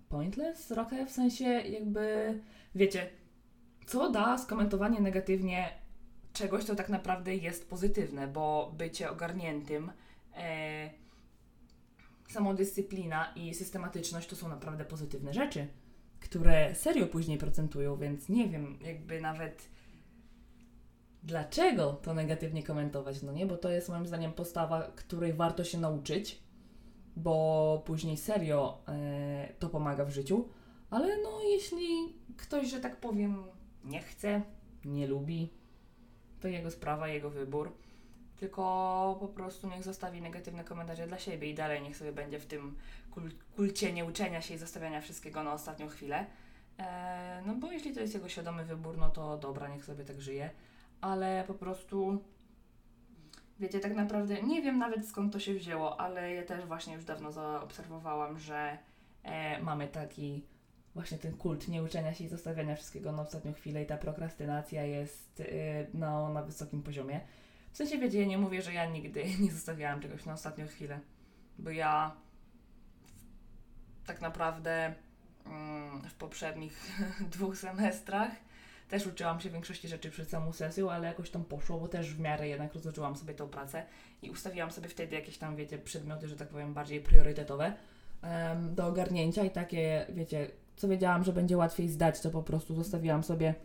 pointless 0.09 0.67
trochę, 0.67 1.05
w 1.05 1.11
sensie 1.11 1.45
jakby, 1.45 2.39
wiecie, 2.75 3.09
co 3.85 4.09
da 4.09 4.37
skomentowanie 4.37 4.99
negatywnie 4.99 5.69
czegoś, 6.33 6.63
co 6.63 6.75
tak 6.75 6.89
naprawdę 6.89 7.35
jest 7.35 7.69
pozytywne, 7.69 8.27
bo 8.27 8.73
bycie 8.77 9.11
ogarniętym, 9.11 9.91
e, 10.35 10.89
samodyscyplina 12.29 13.33
i 13.35 13.53
systematyczność 13.53 14.27
to 14.27 14.35
są 14.35 14.49
naprawdę 14.49 14.85
pozytywne 14.85 15.33
rzeczy, 15.33 15.67
które 16.27 16.75
serio 16.75 17.07
później 17.07 17.37
procentują, 17.37 17.97
więc 17.97 18.29
nie 18.29 18.49
wiem, 18.49 18.79
jakby 18.81 19.21
nawet 19.21 19.69
dlaczego 21.23 21.93
to 21.93 22.13
negatywnie 22.13 22.63
komentować, 22.63 23.21
no 23.21 23.31
nie? 23.31 23.45
Bo 23.45 23.57
to 23.57 23.69
jest 23.69 23.89
moim 23.89 24.07
zdaniem 24.07 24.33
postawa, 24.33 24.91
której 24.95 25.33
warto 25.33 25.63
się 25.63 25.77
nauczyć, 25.77 26.39
bo 27.15 27.83
później 27.85 28.17
serio 28.17 28.77
e, 28.87 29.53
to 29.59 29.69
pomaga 29.69 30.05
w 30.05 30.09
życiu. 30.09 30.49
Ale 30.89 31.17
no, 31.23 31.39
jeśli 31.43 31.87
ktoś, 32.37 32.69
że 32.69 32.79
tak 32.79 32.99
powiem, 32.99 33.43
nie 33.83 34.01
chce, 34.01 34.41
nie 34.85 35.07
lubi, 35.07 35.49
to 36.41 36.47
jego 36.47 36.71
sprawa, 36.71 37.07
jego 37.07 37.29
wybór. 37.29 37.71
Tylko 38.39 39.17
po 39.19 39.27
prostu 39.27 39.69
niech 39.69 39.83
zostawi 39.83 40.21
negatywne 40.21 40.63
komentarze 40.63 41.07
dla 41.07 41.19
siebie 41.19 41.49
i 41.49 41.55
dalej 41.55 41.81
niech 41.81 41.97
sobie 41.97 42.11
będzie 42.11 42.39
w 42.39 42.45
tym 42.45 42.75
kul 43.11 43.31
kulcie 43.55 43.93
nieuczenia 43.93 44.41
się 44.41 44.53
i 44.53 44.57
zostawiania 44.57 45.01
wszystkiego 45.01 45.43
na 45.43 45.53
ostatnią 45.53 45.87
chwilę. 45.87 46.25
E, 46.79 47.41
no 47.45 47.55
bo 47.55 47.71
jeśli 47.71 47.93
to 47.93 47.99
jest 47.99 48.13
jego 48.13 48.29
świadomy 48.29 48.65
wybór, 48.65 48.97
no 48.97 49.09
to 49.09 49.37
dobra, 49.37 49.67
niech 49.67 49.85
sobie 49.85 50.03
tak 50.03 50.21
żyje. 50.21 50.49
Ale 51.01 51.43
po 51.47 51.53
prostu 51.53 52.23
Wiecie, 53.59 53.79
tak 53.79 53.95
naprawdę 53.95 54.41
nie 54.41 54.61
wiem 54.61 54.77
nawet 54.77 55.07
skąd 55.07 55.33
to 55.33 55.39
się 55.39 55.53
wzięło, 55.53 55.99
ale 55.99 56.33
ja 56.33 56.43
też 56.43 56.65
właśnie 56.65 56.93
już 56.93 57.05
dawno 57.05 57.31
zaobserwowałam, 57.31 58.39
że 58.39 58.77
e, 59.23 59.61
mamy 59.61 59.87
taki 59.87 60.43
właśnie 60.95 61.17
ten 61.17 61.37
kult 61.37 61.67
nieuczenia 61.67 62.13
się 62.13 62.23
i 62.23 62.27
zostawiania 62.27 62.75
wszystkiego 62.75 63.11
na 63.11 63.21
ostatnią 63.21 63.53
chwilę 63.53 63.83
i 63.83 63.85
ta 63.85 63.97
prokrastynacja 63.97 64.83
jest 64.83 65.39
e, 65.39 65.45
no, 65.93 66.29
na 66.29 66.43
wysokim 66.43 66.83
poziomie. 66.83 67.21
W 67.77 67.79
sensie, 67.79 67.97
wiecie, 67.97 68.19
ja 68.19 68.27
nie 68.27 68.37
mówię, 68.37 68.61
że 68.61 68.73
ja 68.73 68.85
nigdy 68.85 69.23
nie 69.43 69.51
zostawiałam 69.51 70.01
czegoś 70.01 70.25
na 70.25 70.33
ostatnią 70.33 70.67
chwilę, 70.67 70.99
bo 71.59 71.69
ja 71.69 72.15
tak 74.05 74.21
naprawdę 74.21 74.93
mm, 75.45 76.01
w 76.01 76.13
poprzednich 76.13 76.91
dwóch 77.33 77.57
semestrach 77.57 78.31
też 78.89 79.07
uczyłam 79.07 79.39
się 79.39 79.49
większości 79.49 79.87
rzeczy 79.87 80.11
przed 80.11 80.29
samą 80.29 80.53
sesją, 80.53 80.91
ale 80.91 81.07
jakoś 81.07 81.29
tam 81.29 81.45
poszło, 81.45 81.79
bo 81.79 81.87
też 81.87 82.13
w 82.13 82.19
miarę 82.19 82.47
jednak 82.47 82.73
rozpoczęłam 82.73 83.15
sobie 83.15 83.33
tą 83.33 83.47
pracę 83.47 83.83
i 84.21 84.29
ustawiłam 84.29 84.71
sobie 84.71 84.89
wtedy 84.89 85.15
jakieś 85.15 85.37
tam, 85.37 85.55
wiecie, 85.55 85.77
przedmioty, 85.77 86.27
że 86.27 86.35
tak 86.35 86.47
powiem, 86.47 86.73
bardziej 86.73 87.01
priorytetowe 87.01 87.73
um, 88.23 88.75
do 88.75 88.87
ogarnięcia 88.87 89.43
i 89.43 89.49
takie, 89.49 90.05
wiecie, 90.09 90.51
co 90.75 90.87
wiedziałam, 90.87 91.23
że 91.23 91.33
będzie 91.33 91.57
łatwiej 91.57 91.89
zdać, 91.89 92.21
to 92.21 92.31
po 92.31 92.43
prostu 92.43 92.75
zostawiłam 92.75 93.23
sobie 93.23 93.55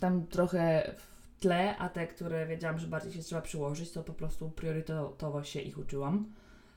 tam 0.00 0.26
trochę 0.26 0.94
w 0.96 1.17
tle, 1.40 1.76
a 1.78 1.88
te, 1.88 2.06
które 2.06 2.46
wiedziałam, 2.46 2.78
że 2.78 2.86
bardziej 2.86 3.12
się 3.12 3.22
trzeba 3.22 3.42
przyłożyć, 3.42 3.92
to 3.92 4.04
po 4.04 4.12
prostu 4.12 4.50
priorytetowo 4.50 5.44
się 5.44 5.60
ich 5.60 5.78
uczyłam. 5.78 6.32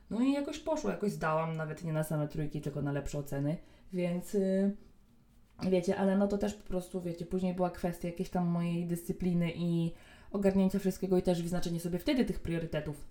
No 0.10 0.22
i 0.22 0.32
jakoś 0.32 0.60
poszło, 0.60 0.90
jakoś 0.90 1.12
zdałam, 1.12 1.58
nawet 1.58 1.84
nie 1.84 1.94
na 1.94 2.04
same 2.04 2.28
trójki, 2.28 2.62
tylko 2.62 2.82
na 2.82 2.92
lepsze 2.92 3.20
oceny, 3.20 3.58
więc... 3.94 4.34
Yy, 4.34 4.72
Wiecie, 5.70 5.98
ale 5.98 6.18
no 6.18 6.28
to 6.28 6.38
też 6.38 6.54
po 6.54 6.68
prostu, 6.68 7.02
wiecie, 7.02 7.26
później 7.26 7.54
była 7.54 7.70
kwestia 7.70 8.08
jakiejś 8.08 8.30
tam 8.30 8.48
mojej 8.48 8.86
dyscypliny 8.86 9.52
i 9.56 9.92
ogarnięcia 10.32 10.80
wszystkiego 10.80 11.18
i 11.18 11.22
też 11.22 11.42
wyznaczenie 11.42 11.80
sobie 11.80 12.00
wtedy 12.00 12.26
tych 12.26 12.40
priorytetów. 12.40 13.08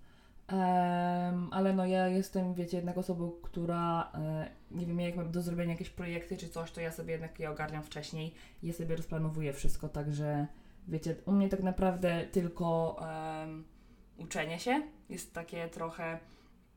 Um, 0.53 1.49
ale 1.53 1.73
no 1.75 1.87
ja 1.87 2.09
jestem, 2.09 2.55
wiecie, 2.55 2.77
jednak 2.77 2.99
osobą, 2.99 3.33
która 3.43 4.13
e, 4.15 4.51
nie 4.71 4.87
wiem, 4.87 5.01
jak 5.01 5.17
mam 5.17 5.33
do 5.33 5.43
zrobienia 5.43 5.73
jakieś 5.73 5.91
projekty 5.91 6.37
czy 6.37 6.49
coś, 6.49 6.71
to 6.71 6.81
ja 6.81 6.93
sobie 6.93 7.13
jednak 7.13 7.41
je 7.41 7.51
ogarniam 7.51 7.83
wcześniej 7.83 8.35
ja 8.63 8.73
sobie 8.73 8.97
rozplanowuję 8.97 9.53
wszystko, 9.53 9.89
także 9.89 10.47
wiecie, 10.89 11.17
u 11.27 11.33
mnie 11.33 11.49
tak 11.49 11.63
naprawdę 11.63 12.27
tylko 12.33 12.97
um, 13.01 13.65
uczenie 14.19 14.59
się 14.59 14.83
jest 15.09 15.35
takie 15.35 15.69
trochę, 15.69 16.19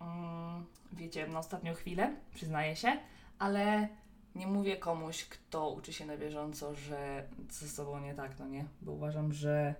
um, 0.02 0.66
wiecie, 0.94 1.28
na 1.28 1.40
ostatnią 1.40 1.74
chwilę, 1.74 2.16
przyznaję 2.34 2.76
się, 2.76 2.98
ale 3.40 3.88
nie 4.36 4.48
mówię 4.48 4.78
komuś, 4.78 5.26
kto 5.26 5.70
uczy 5.70 5.94
się 5.94 6.06
na 6.06 6.18
bieżąco, 6.18 6.76
że 6.76 7.24
ze 7.50 7.68
sobą 7.68 8.00
nie 8.00 8.14
tak, 8.14 8.40
no 8.40 8.48
nie? 8.48 8.66
Bo 8.82 8.92
uważam, 8.92 9.34
że 9.34 9.76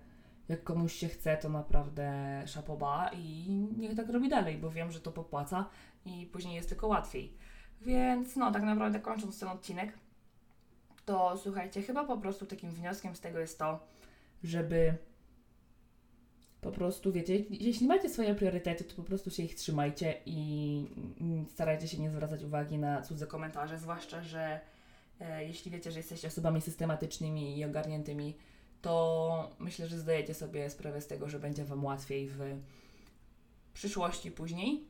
jak 0.50 0.64
komuś 0.64 0.94
się 0.94 1.08
chce, 1.08 1.38
to 1.38 1.50
naprawdę 1.50 2.44
szapoba 2.46 3.10
i 3.14 3.50
niech 3.78 3.96
tak 3.96 4.10
robi 4.10 4.30
dalej, 4.30 4.58
bo 4.58 4.72
wiem, 4.72 4.92
że 4.92 5.00
to 5.00 5.12
popłaca 5.12 5.70
i 6.06 6.26
później 6.26 6.56
jest 6.56 6.70
tylko 6.70 6.88
łatwiej. 6.88 7.38
Więc 7.82 8.36
no, 8.36 8.52
tak 8.52 8.64
naprawdę 8.64 9.00
kończąc 9.00 9.40
ten 9.40 9.50
odcinek, 9.50 9.94
to 11.06 11.38
słuchajcie, 11.38 11.82
chyba 11.82 12.06
po 12.06 12.18
prostu 12.18 12.46
takim 12.46 12.72
wnioskiem 12.72 13.16
z 13.16 13.20
tego 13.20 13.40
jest 13.40 13.60
to, 13.60 13.80
żeby 14.44 14.98
po 16.64 16.72
prostu, 16.72 17.12
wiecie, 17.12 17.36
jeśli 17.50 17.88
macie 17.88 18.10
swoje 18.10 18.36
priorytety, 18.36 18.84
to 18.84 18.96
po 18.96 19.04
prostu 19.04 19.32
się 19.32 19.44
ich 19.44 19.56
trzymajcie 19.56 20.22
i 20.26 20.86
starajcie 21.50 21.88
się 21.88 21.98
nie 21.98 22.10
zwracać 22.10 22.44
uwagi 22.44 22.78
na 22.78 23.02
cudze 23.02 23.28
komentarze, 23.28 23.80
zwłaszcza, 23.80 24.24
że 24.24 24.60
e, 25.20 25.46
jeśli 25.46 25.72
wiecie, 25.72 25.92
że 25.92 26.00
jesteście 26.00 26.28
osobami 26.28 26.62
systematycznymi 26.62 27.58
i 27.58 27.66
ogarniętymi, 27.66 28.38
to 28.82 29.56
myślę, 29.60 29.88
że 29.88 30.00
zdajecie 30.00 30.34
sobie 30.34 30.70
sprawę 30.70 31.02
z 31.02 31.08
tego, 31.08 31.30
że 31.30 31.40
będzie 31.40 31.66
Wam 31.66 31.86
łatwiej 31.86 32.30
w 32.30 32.40
przyszłości 33.74 34.32
później. 34.32 34.84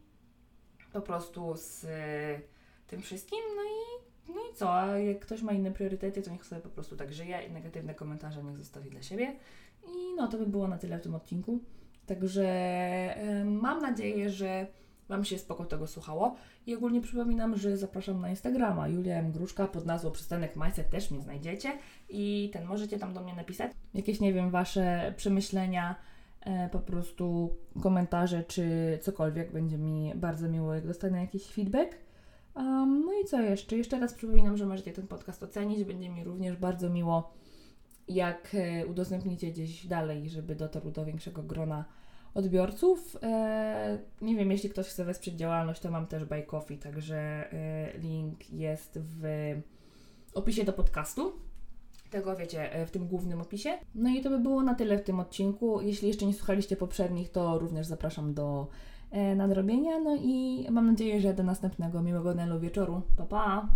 Po 0.94 1.02
prostu 1.02 1.56
z 1.56 1.86
e, 1.86 2.42
tym 2.88 3.02
wszystkim, 3.02 3.40
no 4.28 4.42
i, 4.52 4.56
co? 4.56 4.74
A 4.74 4.98
jak 4.98 5.20
ktoś 5.20 5.42
ma 5.42 5.54
inne 5.54 5.72
priorytety, 5.72 6.22
to 6.22 6.32
niech 6.32 6.46
sobie 6.46 6.62
po 6.62 6.70
prostu 6.70 6.96
tak 6.96 7.14
żyje 7.14 7.40
i 7.50 7.52
negatywne 7.52 7.96
komentarze 7.96 8.44
niech 8.44 8.58
zostawi 8.58 8.90
dla 8.90 9.02
siebie. 9.02 9.36
I 9.88 10.16
no 10.16 10.28
to 10.28 10.38
by 10.38 10.48
było 10.48 10.68
na 10.68 10.78
tyle 10.78 11.00
w 11.00 11.02
tym 11.02 11.16
odcinku. 11.16 11.60
Także 12.06 12.46
mam 13.46 13.82
nadzieję, 13.82 14.30
że 14.30 14.68
Wam 15.10 15.26
się 15.26 15.38
spoko 15.38 15.66
tego 15.66 15.88
słuchało. 15.88 16.36
I 16.66 16.76
ogólnie 16.76 17.02
przypominam, 17.02 17.58
że 17.58 17.78
zapraszam 17.78 18.22
na 18.22 18.30
Instagrama 18.30 18.88
Julia 18.88 19.16
M. 19.16 19.32
Gruszka 19.32 19.68
pod 19.68 19.86
nazwą 19.86 20.12
Przystanek 20.12 20.56
Mindset 20.56 20.90
też 20.90 21.12
mnie 21.12 21.22
znajdziecie 21.22 21.78
i 22.10 22.50
ten 22.54 22.66
możecie 22.66 23.00
tam 23.00 23.14
do 23.14 23.24
mnie 23.24 23.34
napisać 23.36 23.72
jakieś, 23.94 24.20
nie 24.20 24.34
wiem, 24.34 24.50
Wasze 24.50 25.14
przemyślenia, 25.18 25.96
e, 26.42 26.70
po 26.70 26.80
prostu 26.80 27.56
komentarze 27.82 28.44
czy 28.44 29.00
cokolwiek. 29.02 29.52
Będzie 29.52 29.78
mi 29.78 30.12
bardzo 30.16 30.50
miło, 30.50 30.76
jak 30.76 30.88
dostanę 30.88 31.22
jakiś 31.22 31.46
feedback. 31.46 31.98
Um, 32.56 33.06
no 33.06 33.14
i 33.24 33.26
co 33.26 33.42
jeszcze? 33.42 33.78
Jeszcze 33.78 34.00
raz 34.00 34.14
przypominam, 34.14 34.58
że 34.58 34.66
możecie 34.66 34.94
ten 34.94 35.08
podcast 35.08 35.44
ocenić. 35.44 35.84
Będzie 35.84 36.10
mi 36.10 36.24
również 36.24 36.58
bardzo 36.58 36.90
miło, 36.90 37.34
jak 38.08 38.56
e, 38.56 38.86
udostępnicie 38.86 39.52
gdzieś 39.52 39.88
dalej, 39.88 40.30
żeby 40.30 40.56
dotarł 40.56 40.92
do 40.92 41.06
większego 41.06 41.44
grona 41.44 41.86
odbiorców. 42.34 43.18
E, 43.24 43.98
nie 44.22 44.36
wiem, 44.36 44.52
jeśli 44.52 44.70
ktoś 44.70 44.88
chce 44.88 45.06
wesprzeć 45.06 45.36
działalność, 45.36 45.82
to 45.82 45.92
mam 45.92 46.08
też 46.08 46.26
Buy 46.26 46.44
Coffee, 46.44 46.78
także 46.78 47.18
e, 47.54 47.98
link 47.98 48.50
jest 48.50 49.00
w 49.02 49.24
opisie 50.34 50.64
do 50.64 50.74
podcastu. 50.74 51.34
Tego 52.10 52.36
wiecie, 52.36 52.74
e, 52.74 52.86
w 52.86 52.92
tym 52.92 53.08
głównym 53.08 53.42
opisie. 53.42 53.70
No 53.96 54.10
i 54.10 54.22
to 54.22 54.30
by 54.30 54.40
było 54.40 54.64
na 54.64 54.76
tyle 54.76 54.98
w 54.98 55.04
tym 55.04 55.20
odcinku. 55.20 55.82
Jeśli 55.82 56.08
jeszcze 56.08 56.26
nie 56.26 56.34
słuchaliście 56.34 56.76
poprzednich, 56.76 57.32
to 57.32 57.60
również 57.60 57.88
zapraszam 57.88 58.34
do 58.34 58.68
nadrobienia. 59.36 60.00
No 60.00 60.16
i 60.16 60.66
mam 60.72 60.88
nadzieję, 60.88 61.22
że 61.22 61.34
do 61.34 61.44
następnego 61.44 62.02
miłego 62.02 62.34
dnia 62.34 62.46
lub 62.46 62.62
wieczoru. 62.62 63.02
Pa, 63.18 63.26
pa! 63.26 63.68